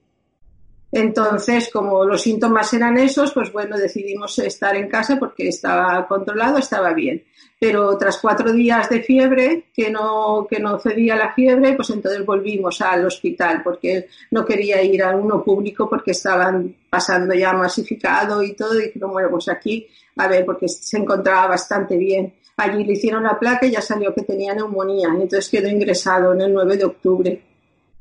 Entonces, 0.95 1.71
como 1.73 2.05
los 2.05 2.21
síntomas 2.21 2.71
eran 2.75 2.99
esos, 2.99 3.33
pues 3.33 3.51
bueno, 3.51 3.79
decidimos 3.79 4.39
estar 4.39 4.77
en 4.77 4.91
casa 4.91 5.19
porque 5.19 5.49
estaba 5.49 6.07
controlado, 6.07 6.59
estaba 6.59 6.93
bien. 6.93 7.25
Pero 7.59 7.97
tras 7.97 8.19
cuatro 8.19 8.53
días 8.53 8.91
de 8.91 9.03
fiebre, 9.03 9.65
que 9.75 9.91
no, 9.91 10.47
que 10.51 10.61
no 10.61 10.79
cedía 10.79 11.17
la 11.17 11.33
fiebre, 11.33 11.73
pues 11.75 11.89
entonces 11.91 12.27
volvimos 12.27 12.83
al 12.83 13.07
hospital 13.07 13.63
porque 13.65 14.09
no 14.33 14.45
quería 14.45 14.83
ir 14.83 15.03
a 15.03 15.17
uno 15.17 15.43
público 15.43 15.89
porque 15.89 16.11
estaban 16.11 16.77
pasando 16.91 17.35
ya 17.35 17.55
masificado 17.55 18.43
y 18.43 18.53
todo. 18.53 18.79
Y 18.79 18.87
dijeron, 18.87 19.13
bueno, 19.13 19.31
pues 19.31 19.49
aquí, 19.49 19.89
a 20.17 20.29
ver, 20.29 20.45
porque 20.45 20.69
se 20.69 20.99
encontraba 20.99 21.47
bastante 21.47 21.97
bien. 21.97 22.35
Allí 22.59 22.85
le 22.85 22.93
hicieron 22.93 23.23
la 23.23 23.39
placa 23.39 23.65
y 23.65 23.71
ya 23.71 23.81
salió 23.81 24.15
que 24.15 24.23
tenía 24.23 24.55
neumonía. 24.55 25.09
Entonces 25.09 25.49
quedó 25.49 25.69
ingresado 25.69 26.35
en 26.35 26.43
el 26.43 26.53
9 26.53 26.77
de 26.77 26.85
octubre 26.85 27.52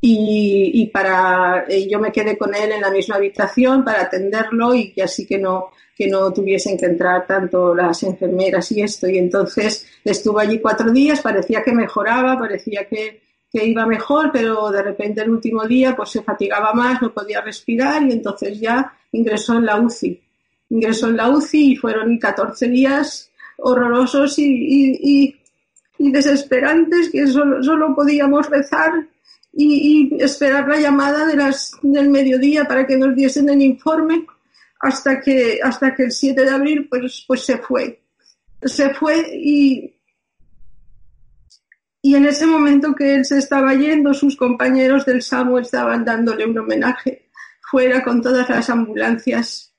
y, 0.04 0.88
para 0.88 1.66
y 1.70 1.88
yo 1.88 2.00
me 2.00 2.12
quedé 2.12 2.36
con 2.38 2.56
él 2.56 2.72
en 2.72 2.82
la 2.82 2.90
misma 2.90 3.18
habitación 3.18 3.86
para 3.86 4.02
atenderlo 4.02 4.74
y 4.74 4.92
que 4.92 5.04
así 5.04 5.28
que 5.28 5.38
no 5.38 5.70
que 5.96 6.08
no 6.08 6.34
tuviesen 6.34 6.78
que 6.78 6.88
entrar 6.88 7.28
tanto 7.28 7.76
las 7.76 8.02
enfermeras 8.02 8.72
y 8.72 8.82
esto. 8.82 9.08
Y 9.08 9.20
entonces 9.20 9.86
estuvo 10.04 10.40
allí 10.40 10.60
cuatro 10.60 10.90
días 10.92 11.22
parecía 11.22 11.62
que 11.62 11.74
mejoraba 11.74 12.40
parecía 12.40 12.88
que, 12.88 13.22
que 13.52 13.64
iba 13.64 13.86
mejor 13.86 14.32
pero 14.34 14.72
de 14.72 14.82
repente 14.82 15.22
el 15.22 15.30
último 15.30 15.66
día 15.66 15.96
pues 15.96 16.10
se 16.10 16.24
fatigaba 16.24 16.74
más 16.74 17.02
no 17.02 17.14
podía 17.14 17.42
respirar 17.42 18.02
y 18.02 18.14
entonces 18.14 18.60
ya 18.60 18.92
ingresó 19.12 19.58
en 19.58 19.68
la 19.68 19.80
UCI 19.80 20.20
ingresó 20.72 21.10
en 21.10 21.18
la 21.18 21.30
UCI 21.30 21.74
y 21.74 21.76
fueron 21.76 22.18
14 22.18 22.68
días 22.70 23.32
horrorosos 23.58 24.40
y, 24.40 24.46
y, 24.46 25.00
y, 25.04 25.36
y 26.00 26.12
desesperantes 26.12 27.12
que 27.12 27.28
solo, 27.28 27.62
solo 27.62 27.94
podíamos 27.94 28.50
rezar 28.50 28.92
y, 29.54 30.18
esperar 30.24 30.68
la 30.68 30.80
llamada 30.80 31.26
de 31.26 31.36
las, 31.36 31.72
del 31.82 32.10
mediodía 32.10 32.66
para 32.66 32.86
que 32.86 32.98
nos 32.98 33.16
diesen 33.16 33.50
el 33.50 33.62
informe 33.62 34.26
hasta 34.80 35.20
que, 35.20 35.60
hasta 35.62 35.94
que 35.94 36.04
el 36.04 36.12
7 36.12 36.42
de 36.42 36.50
abril 36.50 36.88
pues, 36.90 37.26
pues 37.28 37.46
se 37.46 37.58
fue. 37.58 38.02
Se 38.64 38.94
fue 38.94 39.36
y, 39.36 39.96
y 42.02 42.16
en 42.16 42.26
ese 42.26 42.46
momento 42.46 42.96
que 42.96 43.16
él 43.16 43.26
se 43.26 43.38
estaba 43.38 43.74
yendo, 43.74 44.14
sus 44.14 44.36
compañeros 44.36 45.06
del 45.06 45.22
SAMU 45.22 45.60
estaban 45.60 46.06
dándole 46.06 46.46
un 46.46 46.58
homenaje 46.58 47.30
fuera 47.62 48.04
con 48.04 48.22
todas 48.22 48.50
las 48.50 48.70
ambulancias 48.70 49.74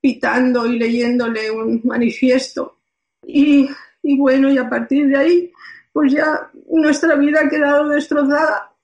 pitando 0.00 0.66
y 0.66 0.78
leyéndole 0.78 1.50
un 1.50 1.80
manifiesto. 1.84 2.78
Y, 3.26 3.68
y 4.02 4.16
bueno, 4.16 4.50
y 4.50 4.58
a 4.58 4.68
partir 4.68 5.08
de 5.08 5.16
ahí, 5.16 5.52
pues 5.92 6.12
ya 6.12 6.50
nuestra 6.70 7.14
vida 7.16 7.40
ha 7.44 7.48
quedado 7.48 7.88
destrozada 7.88 8.75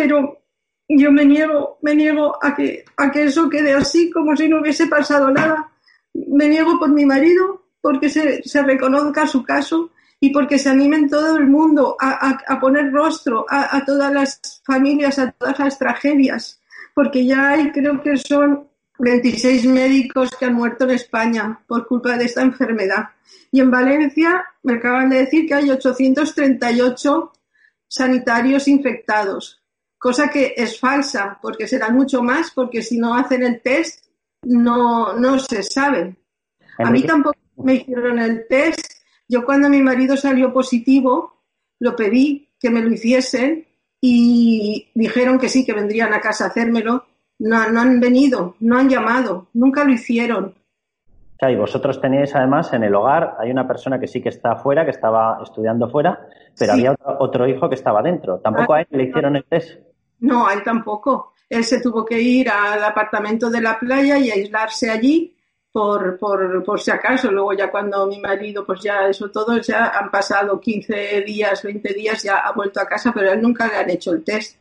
pero 0.00 0.40
yo 0.88 1.12
me 1.12 1.26
niego, 1.26 1.76
me 1.82 1.94
niego 1.94 2.38
a 2.42 2.54
que, 2.54 2.86
a 2.96 3.10
que 3.10 3.24
eso 3.24 3.50
quede 3.50 3.74
así, 3.74 4.10
como 4.10 4.34
si 4.34 4.48
no 4.48 4.60
hubiese 4.60 4.86
pasado 4.86 5.30
nada. 5.30 5.70
Me 6.14 6.48
niego 6.48 6.78
por 6.78 6.88
mi 6.88 7.04
marido, 7.04 7.66
porque 7.82 8.08
se, 8.08 8.42
se 8.42 8.62
reconozca 8.62 9.26
su 9.26 9.42
caso 9.44 9.90
y 10.18 10.30
porque 10.30 10.58
se 10.58 10.70
animen 10.70 11.10
todo 11.10 11.36
el 11.36 11.46
mundo 11.48 11.96
a, 12.00 12.38
a, 12.46 12.58
poner 12.58 12.90
rostro 12.90 13.44
a, 13.46 13.76
a, 13.76 13.84
todas 13.84 14.10
las 14.10 14.62
familias, 14.64 15.18
a 15.18 15.32
todas 15.32 15.58
las 15.58 15.78
tragedias, 15.78 16.62
porque 16.94 17.26
ya 17.26 17.50
hay, 17.50 17.72
creo 17.72 18.02
que 18.02 18.16
son 18.16 18.66
26 18.98 19.66
médicos 19.66 20.30
que 20.38 20.46
han 20.46 20.54
muerto 20.54 20.84
en 20.84 20.92
España 20.92 21.60
por 21.66 21.86
culpa 21.86 22.16
de 22.16 22.24
esta 22.24 22.40
enfermedad. 22.40 23.10
Y 23.52 23.60
en 23.60 23.70
Valencia 23.70 24.46
me 24.62 24.74
acaban 24.74 25.10
de 25.10 25.18
decir 25.18 25.46
que 25.46 25.54
hay 25.54 25.70
838 25.70 27.32
sanitarios 27.86 28.66
infectados 28.66 29.59
cosa 30.00 30.30
que 30.30 30.54
es 30.56 30.80
falsa, 30.80 31.38
porque 31.40 31.68
será 31.68 31.90
mucho 31.90 32.22
más, 32.22 32.50
porque 32.52 32.82
si 32.82 32.98
no 32.98 33.14
hacen 33.14 33.44
el 33.44 33.60
test, 33.60 34.06
no, 34.42 35.12
no 35.12 35.38
se 35.38 35.62
sabe. 35.62 36.16
A 36.78 36.90
mí 36.90 37.02
tampoco 37.02 37.38
me 37.56 37.74
hicieron 37.74 38.18
el 38.18 38.48
test. 38.48 38.80
Yo 39.28 39.44
cuando 39.44 39.68
mi 39.68 39.82
marido 39.82 40.16
salió 40.16 40.52
positivo, 40.54 41.42
lo 41.78 41.94
pedí 41.94 42.48
que 42.58 42.70
me 42.70 42.80
lo 42.80 42.90
hiciesen 42.90 43.66
y 44.00 44.90
dijeron 44.94 45.38
que 45.38 45.50
sí, 45.50 45.66
que 45.66 45.74
vendrían 45.74 46.14
a 46.14 46.20
casa 46.20 46.44
a 46.44 46.48
hacérmelo. 46.48 47.04
No, 47.38 47.70
no 47.70 47.80
han 47.80 48.00
venido, 48.00 48.56
no 48.60 48.78
han 48.78 48.88
llamado, 48.88 49.48
nunca 49.52 49.84
lo 49.84 49.92
hicieron. 49.92 50.54
y 51.42 51.56
vosotros 51.56 52.00
tenéis 52.00 52.34
además 52.34 52.72
en 52.72 52.84
el 52.84 52.94
hogar, 52.94 53.36
hay 53.38 53.50
una 53.50 53.66
persona 53.66 54.00
que 54.00 54.06
sí 54.06 54.22
que 54.22 54.30
está 54.30 54.52
afuera, 54.52 54.84
que 54.84 54.90
estaba 54.90 55.40
estudiando 55.42 55.90
fuera, 55.90 56.26
pero 56.58 56.72
había 56.72 56.92
otro, 56.92 57.16
otro, 57.18 57.48
hijo 57.48 57.68
que 57.68 57.74
estaba 57.74 58.02
dentro. 58.02 58.38
¿Tampoco 58.38 58.74
a 58.74 58.80
él 58.80 58.86
le 58.90 59.04
hicieron 59.04 59.36
el 59.36 59.44
test? 59.44 59.89
No, 60.20 60.46
a 60.46 60.54
él 60.54 60.62
tampoco. 60.62 61.32
Él 61.48 61.64
se 61.64 61.80
tuvo 61.80 62.04
que 62.04 62.20
ir 62.20 62.48
al 62.48 62.82
apartamento 62.84 63.50
de 63.50 63.60
la 63.60 63.78
playa 63.78 64.18
y 64.18 64.30
aislarse 64.30 64.90
allí 64.90 65.34
por, 65.72 66.18
por, 66.18 66.62
por 66.64 66.80
si 66.80 66.90
acaso. 66.90 67.30
Luego 67.30 67.52
ya 67.54 67.70
cuando 67.70 68.06
mi 68.06 68.20
marido, 68.20 68.64
pues 68.64 68.80
ya 68.80 69.08
eso 69.08 69.30
todo, 69.30 69.58
ya 69.58 69.88
han 69.88 70.10
pasado 70.10 70.60
15 70.60 71.22
días, 71.22 71.62
20 71.62 71.94
días, 71.94 72.22
ya 72.22 72.38
ha 72.38 72.52
vuelto 72.52 72.80
a 72.80 72.86
casa, 72.86 73.12
pero 73.12 73.32
él 73.32 73.42
nunca 73.42 73.66
le 73.66 73.76
han 73.76 73.90
hecho 73.90 74.12
el 74.12 74.24
test. 74.24 74.60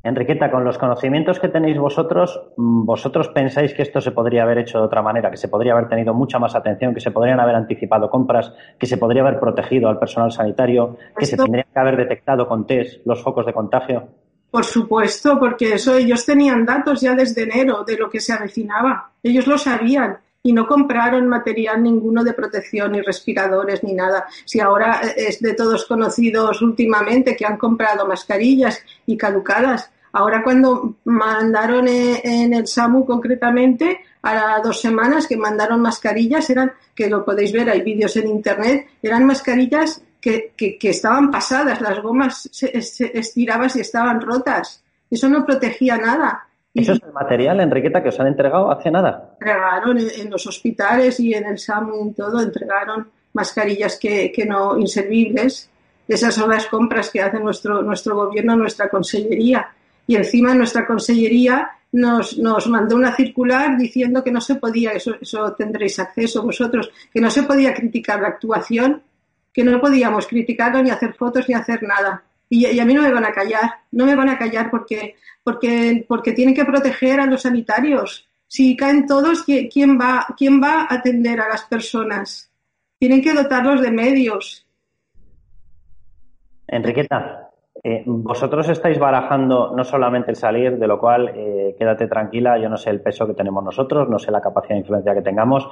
Enriqueta, 0.00 0.48
con 0.50 0.64
los 0.64 0.78
conocimientos 0.78 1.40
que 1.40 1.48
tenéis 1.48 1.76
vosotros, 1.76 2.40
mm, 2.56 2.86
¿vosotros 2.86 3.28
pensáis 3.28 3.74
que 3.74 3.82
esto 3.82 4.00
se 4.00 4.12
podría 4.12 4.44
haber 4.44 4.58
hecho 4.58 4.78
de 4.78 4.84
otra 4.84 5.02
manera, 5.02 5.30
que 5.30 5.36
se 5.36 5.48
podría 5.48 5.72
haber 5.72 5.88
tenido 5.88 6.14
mucha 6.14 6.38
más 6.38 6.54
atención, 6.54 6.94
que 6.94 7.00
se 7.00 7.10
podrían 7.10 7.40
haber 7.40 7.56
anticipado 7.56 8.08
compras, 8.08 8.52
que 8.78 8.86
se 8.86 8.96
podría 8.96 9.22
haber 9.22 9.40
protegido 9.40 9.88
al 9.88 9.98
personal 9.98 10.30
sanitario, 10.30 10.96
que 11.16 11.26
se 11.26 11.36
tendría 11.36 11.64
que 11.64 11.80
haber 11.80 11.96
detectado 11.96 12.46
con 12.46 12.64
test 12.64 13.04
los 13.06 13.20
focos 13.22 13.44
de 13.44 13.52
contagio? 13.52 14.08
Por 14.50 14.64
supuesto, 14.64 15.38
porque 15.38 15.74
eso 15.74 15.94
ellos 15.94 16.24
tenían 16.24 16.64
datos 16.64 17.00
ya 17.00 17.14
desde 17.14 17.42
enero 17.42 17.84
de 17.84 17.96
lo 17.96 18.08
que 18.08 18.20
se 18.20 18.32
avecinaba. 18.32 19.10
Ellos 19.22 19.46
lo 19.46 19.58
sabían 19.58 20.18
y 20.42 20.52
no 20.52 20.66
compraron 20.66 21.28
material 21.28 21.82
ninguno 21.82 22.24
de 22.24 22.32
protección, 22.32 22.92
ni 22.92 23.02
respiradores, 23.02 23.84
ni 23.84 23.92
nada. 23.92 24.26
Si 24.46 24.60
ahora 24.60 25.00
es 25.14 25.40
de 25.40 25.52
todos 25.52 25.84
conocidos 25.84 26.62
últimamente 26.62 27.36
que 27.36 27.44
han 27.44 27.58
comprado 27.58 28.06
mascarillas 28.06 28.82
y 29.04 29.16
caducadas. 29.16 29.90
Ahora 30.12 30.42
cuando 30.42 30.94
mandaron 31.04 31.86
en 31.86 32.54
el 32.54 32.66
SAMU 32.66 33.04
concretamente, 33.04 34.00
a 34.22 34.60
dos 34.62 34.80
semanas 34.80 35.26
que 35.26 35.36
mandaron 35.36 35.80
mascarillas, 35.80 36.48
eran, 36.50 36.72
que 36.94 37.08
lo 37.08 37.24
podéis 37.24 37.52
ver, 37.52 37.68
hay 37.68 37.82
vídeos 37.82 38.16
en 38.16 38.28
internet, 38.28 38.88
eran 39.02 39.26
mascarillas 39.26 40.02
que, 40.20 40.52
que, 40.56 40.90
estaban 40.90 41.30
pasadas, 41.30 41.80
las 41.80 42.02
gomas 42.02 42.48
se, 42.52 42.70
estirabas 42.74 43.76
y 43.76 43.80
estaban 43.80 44.20
rotas. 44.20 44.82
Eso 45.10 45.28
no 45.28 45.44
protegía 45.44 45.96
nada. 45.96 46.46
¿Eso 46.74 46.92
es 46.92 47.02
el 47.02 47.12
material, 47.12 47.60
Enriqueta, 47.60 48.02
que 48.02 48.10
os 48.10 48.20
han 48.20 48.28
entregado 48.28 48.70
hace 48.70 48.90
nada? 48.90 49.30
Entregaron 49.32 49.98
en, 49.98 50.30
los 50.30 50.46
hospitales 50.46 51.18
y 51.20 51.34
en 51.34 51.46
el 51.46 51.58
SAMU 51.58 51.96
y 51.96 52.00
en 52.00 52.14
todo, 52.14 52.40
entregaron 52.40 53.08
mascarillas 53.32 53.98
que, 53.98 54.30
que 54.30 54.44
no 54.44 54.78
inservibles. 54.78 55.70
Esas 56.06 56.34
son 56.34 56.50
las 56.50 56.66
compras 56.66 57.10
que 57.10 57.20
hace 57.20 57.38
nuestro, 57.38 57.82
nuestro 57.82 58.16
gobierno, 58.16 58.56
nuestra 58.56 58.88
consellería. 58.88 59.68
Y 60.06 60.16
encima 60.16 60.54
nuestra 60.54 60.86
consellería 60.86 61.70
nos, 61.92 62.38
nos 62.38 62.66
mandó 62.68 62.96
una 62.96 63.14
circular 63.14 63.76
diciendo 63.76 64.22
que 64.22 64.30
no 64.30 64.40
se 64.40 64.56
podía, 64.56 64.92
eso, 64.92 65.16
eso 65.20 65.52
tendréis 65.52 65.98
acceso 65.98 66.42
vosotros, 66.42 66.90
que 67.12 67.20
no 67.20 67.30
se 67.30 67.42
podía 67.42 67.74
criticar 67.74 68.20
la 68.20 68.28
actuación 68.28 69.02
que 69.58 69.64
no 69.64 69.80
podíamos 69.80 70.28
criticarlo, 70.28 70.80
ni 70.80 70.90
hacer 70.90 71.14
fotos, 71.14 71.48
ni 71.48 71.54
hacer 71.56 71.82
nada. 71.82 72.22
Y, 72.48 72.78
a 72.78 72.84
mí 72.84 72.94
no 72.94 73.02
me 73.02 73.10
van 73.10 73.24
a 73.24 73.32
callar, 73.32 73.68
no 73.90 74.06
me 74.06 74.14
van 74.14 74.28
a 74.28 74.38
callar 74.38 74.70
porque, 74.70 75.16
porque, 75.42 76.04
porque 76.06 76.30
tienen 76.30 76.54
que 76.54 76.64
proteger 76.64 77.18
a 77.18 77.26
los 77.26 77.42
sanitarios. 77.42 78.28
Si 78.46 78.76
caen 78.76 79.04
todos, 79.04 79.42
¿quién 79.42 79.98
va, 79.98 80.28
¿quién 80.36 80.62
va 80.62 80.82
a 80.82 80.94
atender 80.94 81.40
a 81.40 81.48
las 81.48 81.64
personas? 81.64 82.52
Tienen 83.00 83.20
que 83.20 83.34
dotarlos 83.34 83.82
de 83.82 83.90
medios. 83.90 84.64
Enriqueta, 86.68 87.50
eh, 87.82 88.04
vosotros 88.06 88.68
estáis 88.68 88.98
barajando 88.98 89.72
no 89.74 89.82
solamente 89.82 90.30
el 90.30 90.36
salir, 90.36 90.78
de 90.78 90.86
lo 90.86 91.00
cual 91.00 91.32
eh, 91.34 91.74
quédate 91.78 92.06
tranquila, 92.06 92.58
yo 92.58 92.68
no 92.68 92.76
sé 92.76 92.90
el 92.90 93.00
peso 93.00 93.26
que 93.26 93.34
tenemos 93.34 93.64
nosotros, 93.64 94.08
no 94.08 94.18
sé 94.18 94.30
la 94.30 94.40
capacidad 94.40 94.74
de 94.74 94.80
influencia 94.80 95.14
que 95.14 95.22
tengamos, 95.22 95.68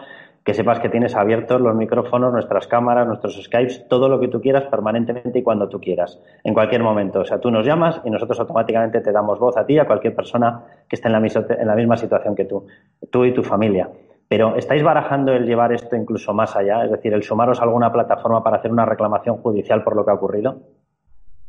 que 0.47 0.55
sepas 0.55 0.79
que 0.79 0.89
tienes 0.89 1.17
abiertos 1.17 1.61
los 1.61 1.75
micrófonos, 1.75 2.33
nuestras 2.33 2.69
cámaras, 2.69 3.05
nuestros 3.05 3.35
Skypes, 3.43 3.89
todo 3.89 4.09
lo 4.09 4.21
que 4.21 4.29
tú 4.29 4.41
quieras 4.41 4.67
permanentemente 4.67 5.41
y 5.41 5.43
cuando 5.43 5.69
tú 5.69 5.81
quieras, 5.81 6.23
en 6.45 6.55
cualquier 6.55 6.85
momento. 6.85 7.19
O 7.19 7.25
sea, 7.25 7.41
tú 7.41 7.51
nos 7.51 7.67
llamas 7.67 8.01
y 8.05 8.11
nosotros 8.11 8.39
automáticamente 8.39 9.01
te 9.01 9.11
damos 9.11 9.41
voz 9.41 9.57
a 9.57 9.67
ti, 9.67 9.77
a 9.77 9.89
cualquier 9.89 10.15
persona 10.15 10.65
que 10.89 10.95
esté 10.95 11.09
en 11.09 11.15
la, 11.15 11.19
misma, 11.19 11.47
en 11.51 11.67
la 11.67 11.75
misma 11.75 11.97
situación 11.97 12.37
que 12.37 12.45
tú, 12.45 12.65
tú 13.11 13.25
y 13.25 13.35
tu 13.35 13.43
familia. 13.43 13.91
Pero 14.29 14.55
¿estáis 14.55 14.85
barajando 14.85 15.33
el 15.33 15.47
llevar 15.47 15.73
esto 15.73 15.97
incluso 15.97 16.33
más 16.33 16.55
allá? 16.55 16.85
Es 16.85 16.93
decir, 16.93 17.13
el 17.13 17.25
sumaros 17.25 17.59
a 17.59 17.65
alguna 17.65 17.93
plataforma 17.93 18.45
para 18.45 18.59
hacer 18.59 18.71
una 18.71 18.87
reclamación 18.87 19.39
judicial 19.39 19.83
por 19.83 19.97
lo 19.97 20.05
que 20.05 20.13
ha 20.13 20.15
ocurrido? 20.15 20.63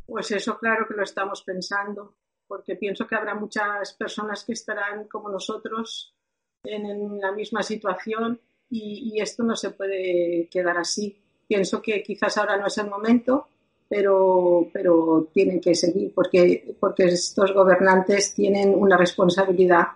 Pues 0.08 0.32
eso 0.32 0.58
claro 0.58 0.88
que 0.88 0.96
lo 0.96 1.04
estamos 1.04 1.44
pensando, 1.44 2.16
porque 2.48 2.76
pienso 2.76 3.06
que 3.06 3.14
habrá 3.14 3.36
muchas 3.36 3.94
personas 3.94 4.44
que 4.44 4.54
estarán 4.54 5.08
como 5.08 5.30
nosotros 5.30 6.16
en 6.64 7.22
la 7.22 7.32
misma 7.32 7.62
situación 7.62 8.40
y, 8.70 9.20
esto 9.22 9.44
no 9.44 9.56
se 9.56 9.72
puede 9.72 10.48
quedar 10.52 10.78
así. 10.78 11.18
Pienso 11.48 11.82
que 11.82 12.04
quizás 12.04 12.38
ahora 12.38 12.58
no 12.58 12.68
es 12.68 12.78
el 12.78 12.90
momento, 12.90 13.48
pero, 13.88 14.68
pero 14.74 15.30
tienen 15.34 15.62
que 15.62 15.74
seguir 15.74 16.12
porque, 16.14 16.76
porque 16.80 17.06
estos 17.06 17.54
gobernantes 17.54 18.34
tienen 18.34 18.76
una 18.76 18.98
responsabilidad 18.98 19.88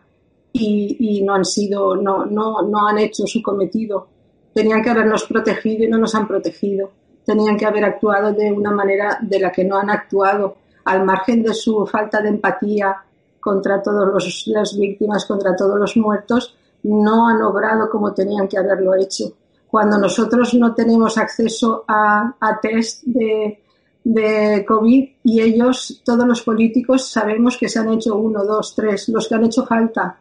y, 0.54 0.98
y 1.00 1.22
no 1.24 1.36
han 1.36 1.46
sido, 1.46 1.96
no, 1.96 2.26
no, 2.26 2.62
no 2.62 2.88
han 2.88 2.98
hecho 3.00 3.28
su 3.28 3.42
cometido. 3.42 4.08
Tenían 4.54 4.82
que 4.82 4.90
habernos 4.90 5.26
protegido 5.26 5.84
y 5.84 5.88
no 5.88 5.98
nos 5.98 6.16
han 6.16 6.28
protegido. 6.28 6.92
Tenían 7.26 7.58
que 7.58 7.66
haber 7.66 7.84
actuado 7.84 8.34
de 8.34 8.52
una 8.52 8.72
manera 8.72 9.20
de 9.22 9.40
la 9.40 9.52
que 9.52 9.64
no 9.64 9.78
han 9.78 9.90
actuado, 9.90 10.58
al 10.86 11.06
margen 11.06 11.44
de 11.44 11.54
su 11.54 11.86
falta 11.86 12.22
de 12.22 12.30
empatía 12.30 12.98
contra 13.40 13.82
todas 13.82 14.48
las 14.48 14.78
víctimas, 14.78 15.26
contra 15.26 15.56
todos 15.56 15.78
los 15.80 15.98
muertos, 15.98 16.56
no 16.84 17.28
han 17.28 17.42
obrado 17.42 17.90
como 17.90 18.14
tenían 18.14 18.48
que 18.48 18.58
haberlo 18.58 18.96
hecho. 18.96 19.34
Cuando 19.68 19.98
nosotros 19.98 20.54
no 20.54 20.74
tenemos 20.74 21.18
acceso 21.18 21.86
a, 21.88 22.34
test 22.62 23.04
de, 23.06 23.64
de 24.04 24.66
COVID 24.68 25.10
y 25.24 25.42
ellos, 25.42 26.02
todos 26.04 26.28
los 26.28 26.42
políticos, 26.42 27.10
sabemos 27.10 27.58
que 27.58 27.70
se 27.70 27.80
han 27.80 27.94
hecho 27.94 28.16
uno, 28.18 28.44
dos, 28.44 28.76
tres, 28.76 29.08
los 29.10 29.28
que 29.28 29.36
han 29.36 29.46
hecho 29.46 29.66
falta. 29.66 30.18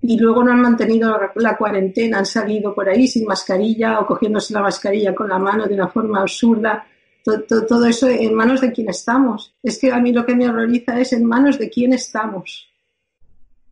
Y 0.00 0.18
luego 0.18 0.44
no 0.44 0.52
han 0.52 0.60
mantenido 0.60 1.18
la, 1.36 1.56
cuarentena, 1.56 2.18
han 2.18 2.26
salido 2.26 2.74
por 2.74 2.88
ahí 2.88 3.08
sin 3.08 3.24
mascarilla 3.24 4.00
o 4.00 4.06
cogiéndose 4.06 4.54
la 4.54 4.60
mascarilla 4.60 5.14
con 5.14 5.28
la 5.28 5.38
mano 5.38 5.66
de 5.66 5.74
una 5.74 5.88
forma 5.88 6.20
absurda. 6.20 6.86
Todo, 7.24 7.66
todo, 7.66 7.86
eso 7.86 8.06
en 8.06 8.32
manos 8.34 8.60
de 8.60 8.70
quién 8.70 8.88
estamos. 8.90 9.54
Es 9.62 9.78
que 9.78 9.92
a 9.92 9.98
mí 9.98 10.12
lo 10.12 10.24
que 10.24 10.36
me 10.36 10.48
horroriza 10.48 11.00
es 11.00 11.12
en 11.12 11.24
manos 11.24 11.58
de 11.58 11.68
quién 11.68 11.92
estamos. 11.92 12.68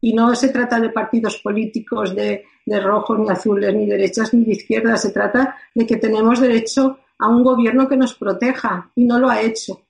Y 0.00 0.12
no 0.12 0.34
se 0.34 0.50
trata 0.50 0.78
de 0.78 0.90
partidos 0.90 1.38
políticos 1.38 2.14
de, 2.14 2.44
de 2.64 2.80
rojos, 2.80 3.18
ni 3.18 3.30
azules, 3.30 3.74
ni 3.74 3.86
derechas, 3.86 4.32
ni 4.34 4.44
de 4.44 4.52
izquierdas. 4.52 5.02
Se 5.02 5.10
trata 5.10 5.56
de 5.74 5.86
que 5.86 5.96
tenemos 5.96 6.40
derecho 6.40 6.98
a 7.18 7.28
un 7.28 7.42
gobierno 7.42 7.88
que 7.88 7.96
nos 7.96 8.14
proteja 8.14 8.90
y 8.94 9.04
no 9.04 9.18
lo 9.18 9.28
ha 9.28 9.40
hecho. 9.40 9.85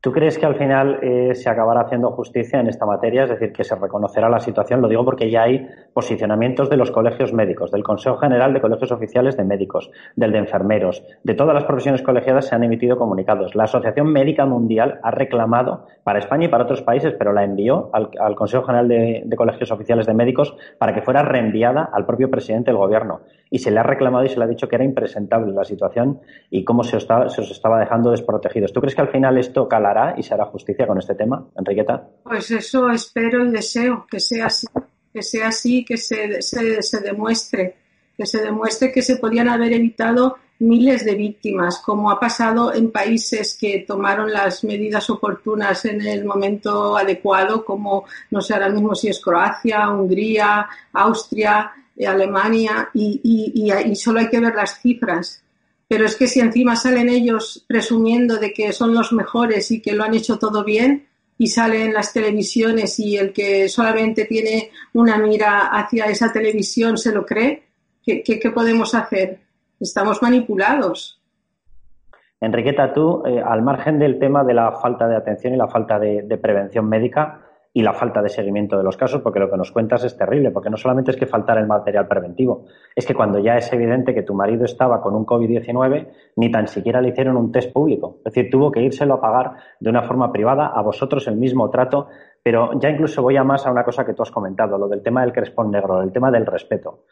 ¿Tú 0.00 0.12
crees 0.12 0.38
que 0.38 0.46
al 0.46 0.54
final 0.54 1.00
eh, 1.02 1.34
se 1.34 1.50
acabará 1.50 1.80
haciendo 1.80 2.12
justicia 2.12 2.60
en 2.60 2.68
esta 2.68 2.86
materia? 2.86 3.24
Es 3.24 3.30
decir, 3.30 3.52
que 3.52 3.64
se 3.64 3.74
reconocerá 3.74 4.28
la 4.28 4.38
situación. 4.38 4.80
Lo 4.80 4.86
digo 4.86 5.04
porque 5.04 5.28
ya 5.28 5.42
hay 5.42 5.66
posicionamientos 5.92 6.70
de 6.70 6.76
los 6.76 6.92
colegios 6.92 7.32
médicos, 7.32 7.72
del 7.72 7.82
Consejo 7.82 8.16
General 8.16 8.54
de 8.54 8.60
Colegios 8.60 8.92
Oficiales 8.92 9.36
de 9.36 9.42
Médicos, 9.42 9.90
del 10.14 10.30
de 10.30 10.38
enfermeros, 10.38 11.02
de 11.24 11.34
todas 11.34 11.52
las 11.52 11.64
profesiones 11.64 12.02
colegiadas 12.02 12.46
se 12.46 12.54
han 12.54 12.62
emitido 12.62 12.96
comunicados. 12.96 13.56
La 13.56 13.64
Asociación 13.64 14.12
Médica 14.12 14.46
Mundial 14.46 15.00
ha 15.02 15.10
reclamado 15.10 15.88
para 16.04 16.20
España 16.20 16.44
y 16.44 16.48
para 16.48 16.62
otros 16.62 16.82
países, 16.82 17.14
pero 17.18 17.32
la 17.32 17.42
envió 17.42 17.90
al, 17.92 18.36
Consejo 18.36 18.66
General 18.66 18.86
de, 18.86 19.36
Colegios 19.36 19.72
Oficiales 19.72 20.06
de 20.06 20.14
Médicos 20.14 20.56
para 20.78 20.94
que 20.94 21.02
fuera 21.02 21.22
reenviada 21.22 21.90
al 21.92 22.06
propio 22.06 22.30
presidente 22.30 22.70
del 22.70 22.78
Gobierno. 22.78 23.22
Y 23.50 23.58
se 23.58 23.72
le 23.72 23.80
ha 23.80 23.82
reclamado 23.82 24.24
y 24.24 24.28
se 24.28 24.38
le 24.38 24.44
ha 24.44 24.48
dicho 24.48 24.68
que 24.68 24.76
era 24.76 24.84
impresentable 24.84 25.52
la 25.52 25.64
situación 25.64 26.20
y 26.50 26.62
cómo 26.62 26.84
se 26.84 27.00
se 27.00 27.40
os 27.40 27.50
estaba 27.50 27.80
dejando 27.80 28.10
desprotegidos. 28.10 28.72
¿Tú 28.72 28.80
crees 28.80 28.94
que 28.94 29.00
al 29.00 29.08
final 29.08 29.38
esto 29.38 29.68
y 30.16 30.22
se 30.22 30.34
hará 30.34 30.46
justicia 30.46 30.86
con 30.86 30.98
este 30.98 31.14
tema, 31.14 31.46
Enriqueta? 31.56 32.08
Pues 32.22 32.50
eso 32.50 32.90
espero 32.90 33.44
y 33.44 33.50
deseo, 33.50 34.06
que 34.10 34.20
sea 34.20 34.46
así, 34.46 34.66
que 35.12 35.22
sea 35.22 35.48
así, 35.48 35.84
que 35.84 35.96
se, 35.96 36.42
se, 36.42 37.00
demuestre, 37.00 37.76
que 38.16 38.26
se 38.26 38.42
demuestre 38.42 38.92
que 38.92 39.02
se 39.02 39.16
podían 39.16 39.48
haber 39.48 39.72
evitado 39.72 40.36
miles 40.60 41.04
de 41.04 41.14
víctimas, 41.14 41.78
como 41.78 42.10
ha 42.10 42.18
pasado 42.18 42.74
en 42.74 42.90
países 42.90 43.56
que 43.58 43.84
tomaron 43.86 44.32
las 44.32 44.64
medidas 44.64 45.08
oportunas 45.08 45.84
en 45.84 46.04
el 46.04 46.24
momento 46.24 46.96
adecuado, 46.96 47.64
como 47.64 48.04
no 48.30 48.40
sé 48.40 48.54
ahora 48.54 48.68
mismo 48.68 48.94
si 48.94 49.08
es 49.08 49.20
Croacia, 49.20 49.88
Hungría, 49.88 50.68
Austria, 50.92 51.72
Alemania, 52.06 52.90
y, 52.94 53.20
y 53.64 53.96
solo 53.96 54.20
hay 54.20 54.28
que 54.28 54.40
ver 54.40 54.54
las 54.54 54.80
cifras 54.80 55.42
pero 55.88 56.04
es 56.04 56.16
que 56.16 56.28
si 56.28 56.40
encima 56.40 56.76
salen 56.76 57.08
ellos 57.08 57.64
presumiendo 57.66 58.36
de 58.36 58.52
que 58.52 58.72
son 58.72 58.94
los 58.94 59.12
mejores 59.12 59.70
y 59.70 59.80
que 59.80 59.94
lo 59.94 60.04
han 60.04 60.14
hecho 60.14 60.38
todo 60.38 60.62
bien, 60.62 61.06
y 61.38 61.46
salen 61.46 61.82
en 61.82 61.94
las 61.94 62.12
televisiones 62.12 62.98
y 62.98 63.16
el 63.16 63.32
que 63.32 63.68
solamente 63.68 64.24
tiene 64.24 64.70
una 64.92 65.16
mira 65.18 65.68
hacia 65.68 66.06
esa 66.06 66.32
televisión 66.32 66.98
se 66.98 67.12
lo 67.12 67.24
cree, 67.24 67.62
¿qué, 68.04 68.22
qué, 68.22 68.50
podemos 68.50 68.94
hacer? 68.94 69.38
Estamos 69.78 70.20
manipulados. 70.20 71.20
Enriqueta, 72.40 72.92
tú, 72.92 73.22
eh, 73.24 73.40
al 73.40 73.62
margen 73.62 73.98
del 73.98 74.18
tema 74.18 74.44
de 74.44 74.54
la 74.54 74.72
falta 74.72 75.06
de 75.06 75.16
atención 75.16 75.54
y 75.54 75.56
la 75.56 75.68
falta 75.68 75.98
de 75.98 76.38
prevención 76.38 76.88
médica, 76.88 77.47
y 77.72 77.82
la 77.82 77.92
falta 77.92 78.22
de 78.22 78.28
seguimiento 78.28 78.76
de 78.76 78.82
los 78.82 78.96
casos, 78.96 79.20
porque 79.22 79.38
lo 79.38 79.50
que 79.50 79.56
nos 79.56 79.70
cuentas 79.70 80.02
es 80.04 80.16
terrible, 80.16 80.50
porque 80.50 80.70
no 80.70 80.76
solamente 80.76 81.10
es 81.10 81.16
que 81.16 81.26
faltar 81.26 81.58
el 81.58 81.66
material 81.66 82.08
preventivo, 82.08 82.64
es 82.96 83.06
que 83.06 83.14
cuando 83.14 83.38
ya 83.38 83.56
es 83.56 83.72
evidente 83.72 84.14
que 84.14 84.22
tu 84.22 84.34
marido 84.34 84.64
estaba 84.64 85.00
con 85.00 85.14
un 85.14 85.26
COVID-19, 85.26 86.08
ni 86.36 86.50
tan 86.50 86.66
siquiera 86.66 87.00
le 87.00 87.10
hicieron 87.10 87.36
un 87.36 87.52
test 87.52 87.72
público. 87.72 88.16
Es 88.24 88.32
decir, 88.32 88.50
tuvo 88.50 88.72
que 88.72 88.80
írselo 88.80 89.14
a 89.14 89.20
pagar 89.20 89.52
de 89.80 89.90
una 89.90 90.02
forma 90.02 90.32
privada, 90.32 90.68
a 90.68 90.82
vosotros 90.82 91.28
el 91.28 91.36
mismo 91.36 91.68
trato, 91.70 92.08
pero 92.42 92.70
ya 92.80 92.88
incluso 92.88 93.22
voy 93.22 93.36
a 93.36 93.44
más 93.44 93.66
a 93.66 93.70
una 93.70 93.84
cosa 93.84 94.04
que 94.04 94.14
tú 94.14 94.22
has 94.22 94.30
comentado, 94.30 94.78
lo 94.78 94.88
del 94.88 95.02
tema 95.02 95.20
del 95.22 95.32
crespón 95.32 95.70
negro, 95.70 96.02
el 96.02 96.12
tema 96.12 96.30
del 96.30 96.46
respeto. 96.46 97.04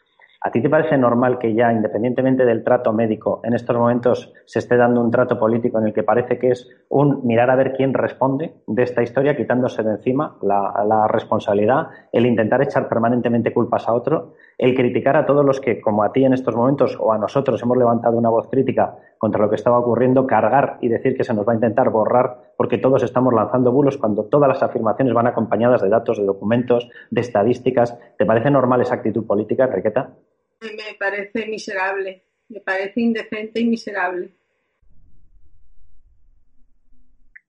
¿A 0.47 0.49
ti 0.49 0.61
te 0.61 0.69
parece 0.69 0.97
normal 0.97 1.39
que 1.39 1.53
ya, 1.53 1.73
independientemente 1.73 2.45
del 2.45 2.63
trato 2.63 2.93
médico, 2.93 3.41
en 3.43 3.53
estos 3.53 3.75
momentos 3.75 4.33
se 4.45 4.59
esté 4.59 4.77
dando 4.77 5.01
un 5.01 5.11
trato 5.11 5.37
político 5.37 5.77
en 5.77 5.87
el 5.87 5.93
que 5.93 6.03
parece 6.03 6.39
que 6.39 6.51
es 6.51 6.69
un 6.87 7.19
mirar 7.27 7.49
a 7.49 7.57
ver 7.57 7.73
quién 7.73 7.93
responde 7.93 8.53
de 8.65 8.83
esta 8.83 9.03
historia, 9.03 9.35
quitándose 9.35 9.83
de 9.83 9.91
encima 9.91 10.37
la, 10.41 11.05
responsabilidad, 11.09 11.89
el 12.13 12.25
intentar 12.25 12.61
echar 12.61 12.87
permanentemente 12.87 13.53
culpas 13.53 13.89
a 13.89 13.93
otro, 13.93 14.35
el 14.57 14.73
criticar 14.73 15.17
a 15.17 15.25
todos 15.25 15.43
los 15.43 15.59
que, 15.59 15.81
como 15.81 16.01
a 16.01 16.13
ti 16.13 16.23
en 16.23 16.31
estos 16.31 16.55
momentos 16.55 16.97
o 16.97 17.11
a 17.11 17.17
nosotros, 17.17 17.61
hemos 17.61 17.75
levantado 17.75 18.17
una 18.17 18.29
voz 18.29 18.47
crítica 18.49 18.95
contra 19.17 19.41
lo 19.41 19.49
que 19.49 19.55
estaba 19.55 19.77
ocurriendo, 19.79 20.25
cargar 20.25 20.77
y 20.79 20.87
decir 20.87 21.17
que 21.17 21.25
se 21.25 21.33
nos 21.33 21.45
va 21.45 21.51
a 21.51 21.55
intentar 21.55 21.89
borrar 21.89 22.53
porque 22.55 22.77
todos 22.77 23.03
estamos 23.03 23.33
lanzando 23.33 23.73
bulos 23.73 23.97
cuando 23.97 24.23
todas 24.23 24.47
las 24.47 24.63
afirmaciones 24.63 25.13
van 25.13 25.27
acompañadas 25.27 25.81
de 25.81 25.89
datos, 25.89 26.17
de 26.17 26.23
documentos, 26.23 26.89
de 27.11 27.19
estadísticas? 27.19 27.99
¿Te 28.17 28.25
parece 28.25 28.49
normal 28.49 28.79
esa 28.79 28.95
actitud 28.95 29.27
política, 29.27 29.65
Enriqueta? 29.65 30.11
Me 30.61 30.95
parece 30.99 31.47
miserable, 31.47 32.23
me 32.49 32.61
parece 32.61 33.01
indecente 33.01 33.59
y 33.59 33.67
miserable. 33.67 34.31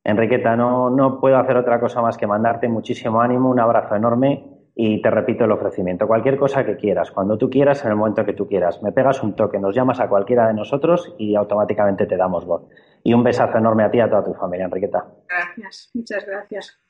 Enriqueta, 0.05 0.57
no, 0.57 0.89
no 0.91 1.21
puedo 1.21 1.37
hacer 1.37 1.57
otra 1.57 1.79
cosa 1.79 2.01
más 2.01 2.17
que 2.17 2.27
mandarte 2.27 2.69
muchísimo 2.69 3.21
ánimo, 3.21 3.51
un 3.51 3.61
abrazo 3.61 3.95
enorme 3.95 4.59
y 4.75 5.03
te 5.03 5.11
repito 5.11 5.45
el 5.45 5.51
ofrecimiento. 5.51 6.07
Cualquier 6.07 6.39
cosa 6.39 6.65
que 6.65 6.77
quieras, 6.77 7.11
cuando 7.11 7.37
tú 7.37 7.51
quieras, 7.51 7.85
en 7.85 7.91
el 7.91 7.97
momento 7.97 8.25
que 8.25 8.33
tú 8.33 8.47
quieras. 8.47 8.81
Me 8.83 8.93
pegas 8.93 9.23
un 9.23 9.35
toque, 9.35 9.59
nos 9.59 9.75
llamas 9.75 10.01
a 10.01 10.09
cualquiera 10.09 10.47
de 10.47 10.55
nosotros 10.55 11.15
y 11.19 11.35
automáticamente 11.35 12.07
te 12.07 12.17
damos 12.17 12.47
voz. 12.47 12.63
Y 13.03 13.13
un 13.13 13.25
besazo 13.25 13.59
enorme 13.59 13.83
a 13.83 13.91
ti 13.91 13.99
y 13.99 14.01
a 14.01 14.09
toda 14.09 14.25
tu 14.25 14.35
familia, 14.35 14.67
Enriqueta. 14.67 15.05
Gracias, 15.29 15.91
muchas 15.95 16.25
gracias. 16.25 16.81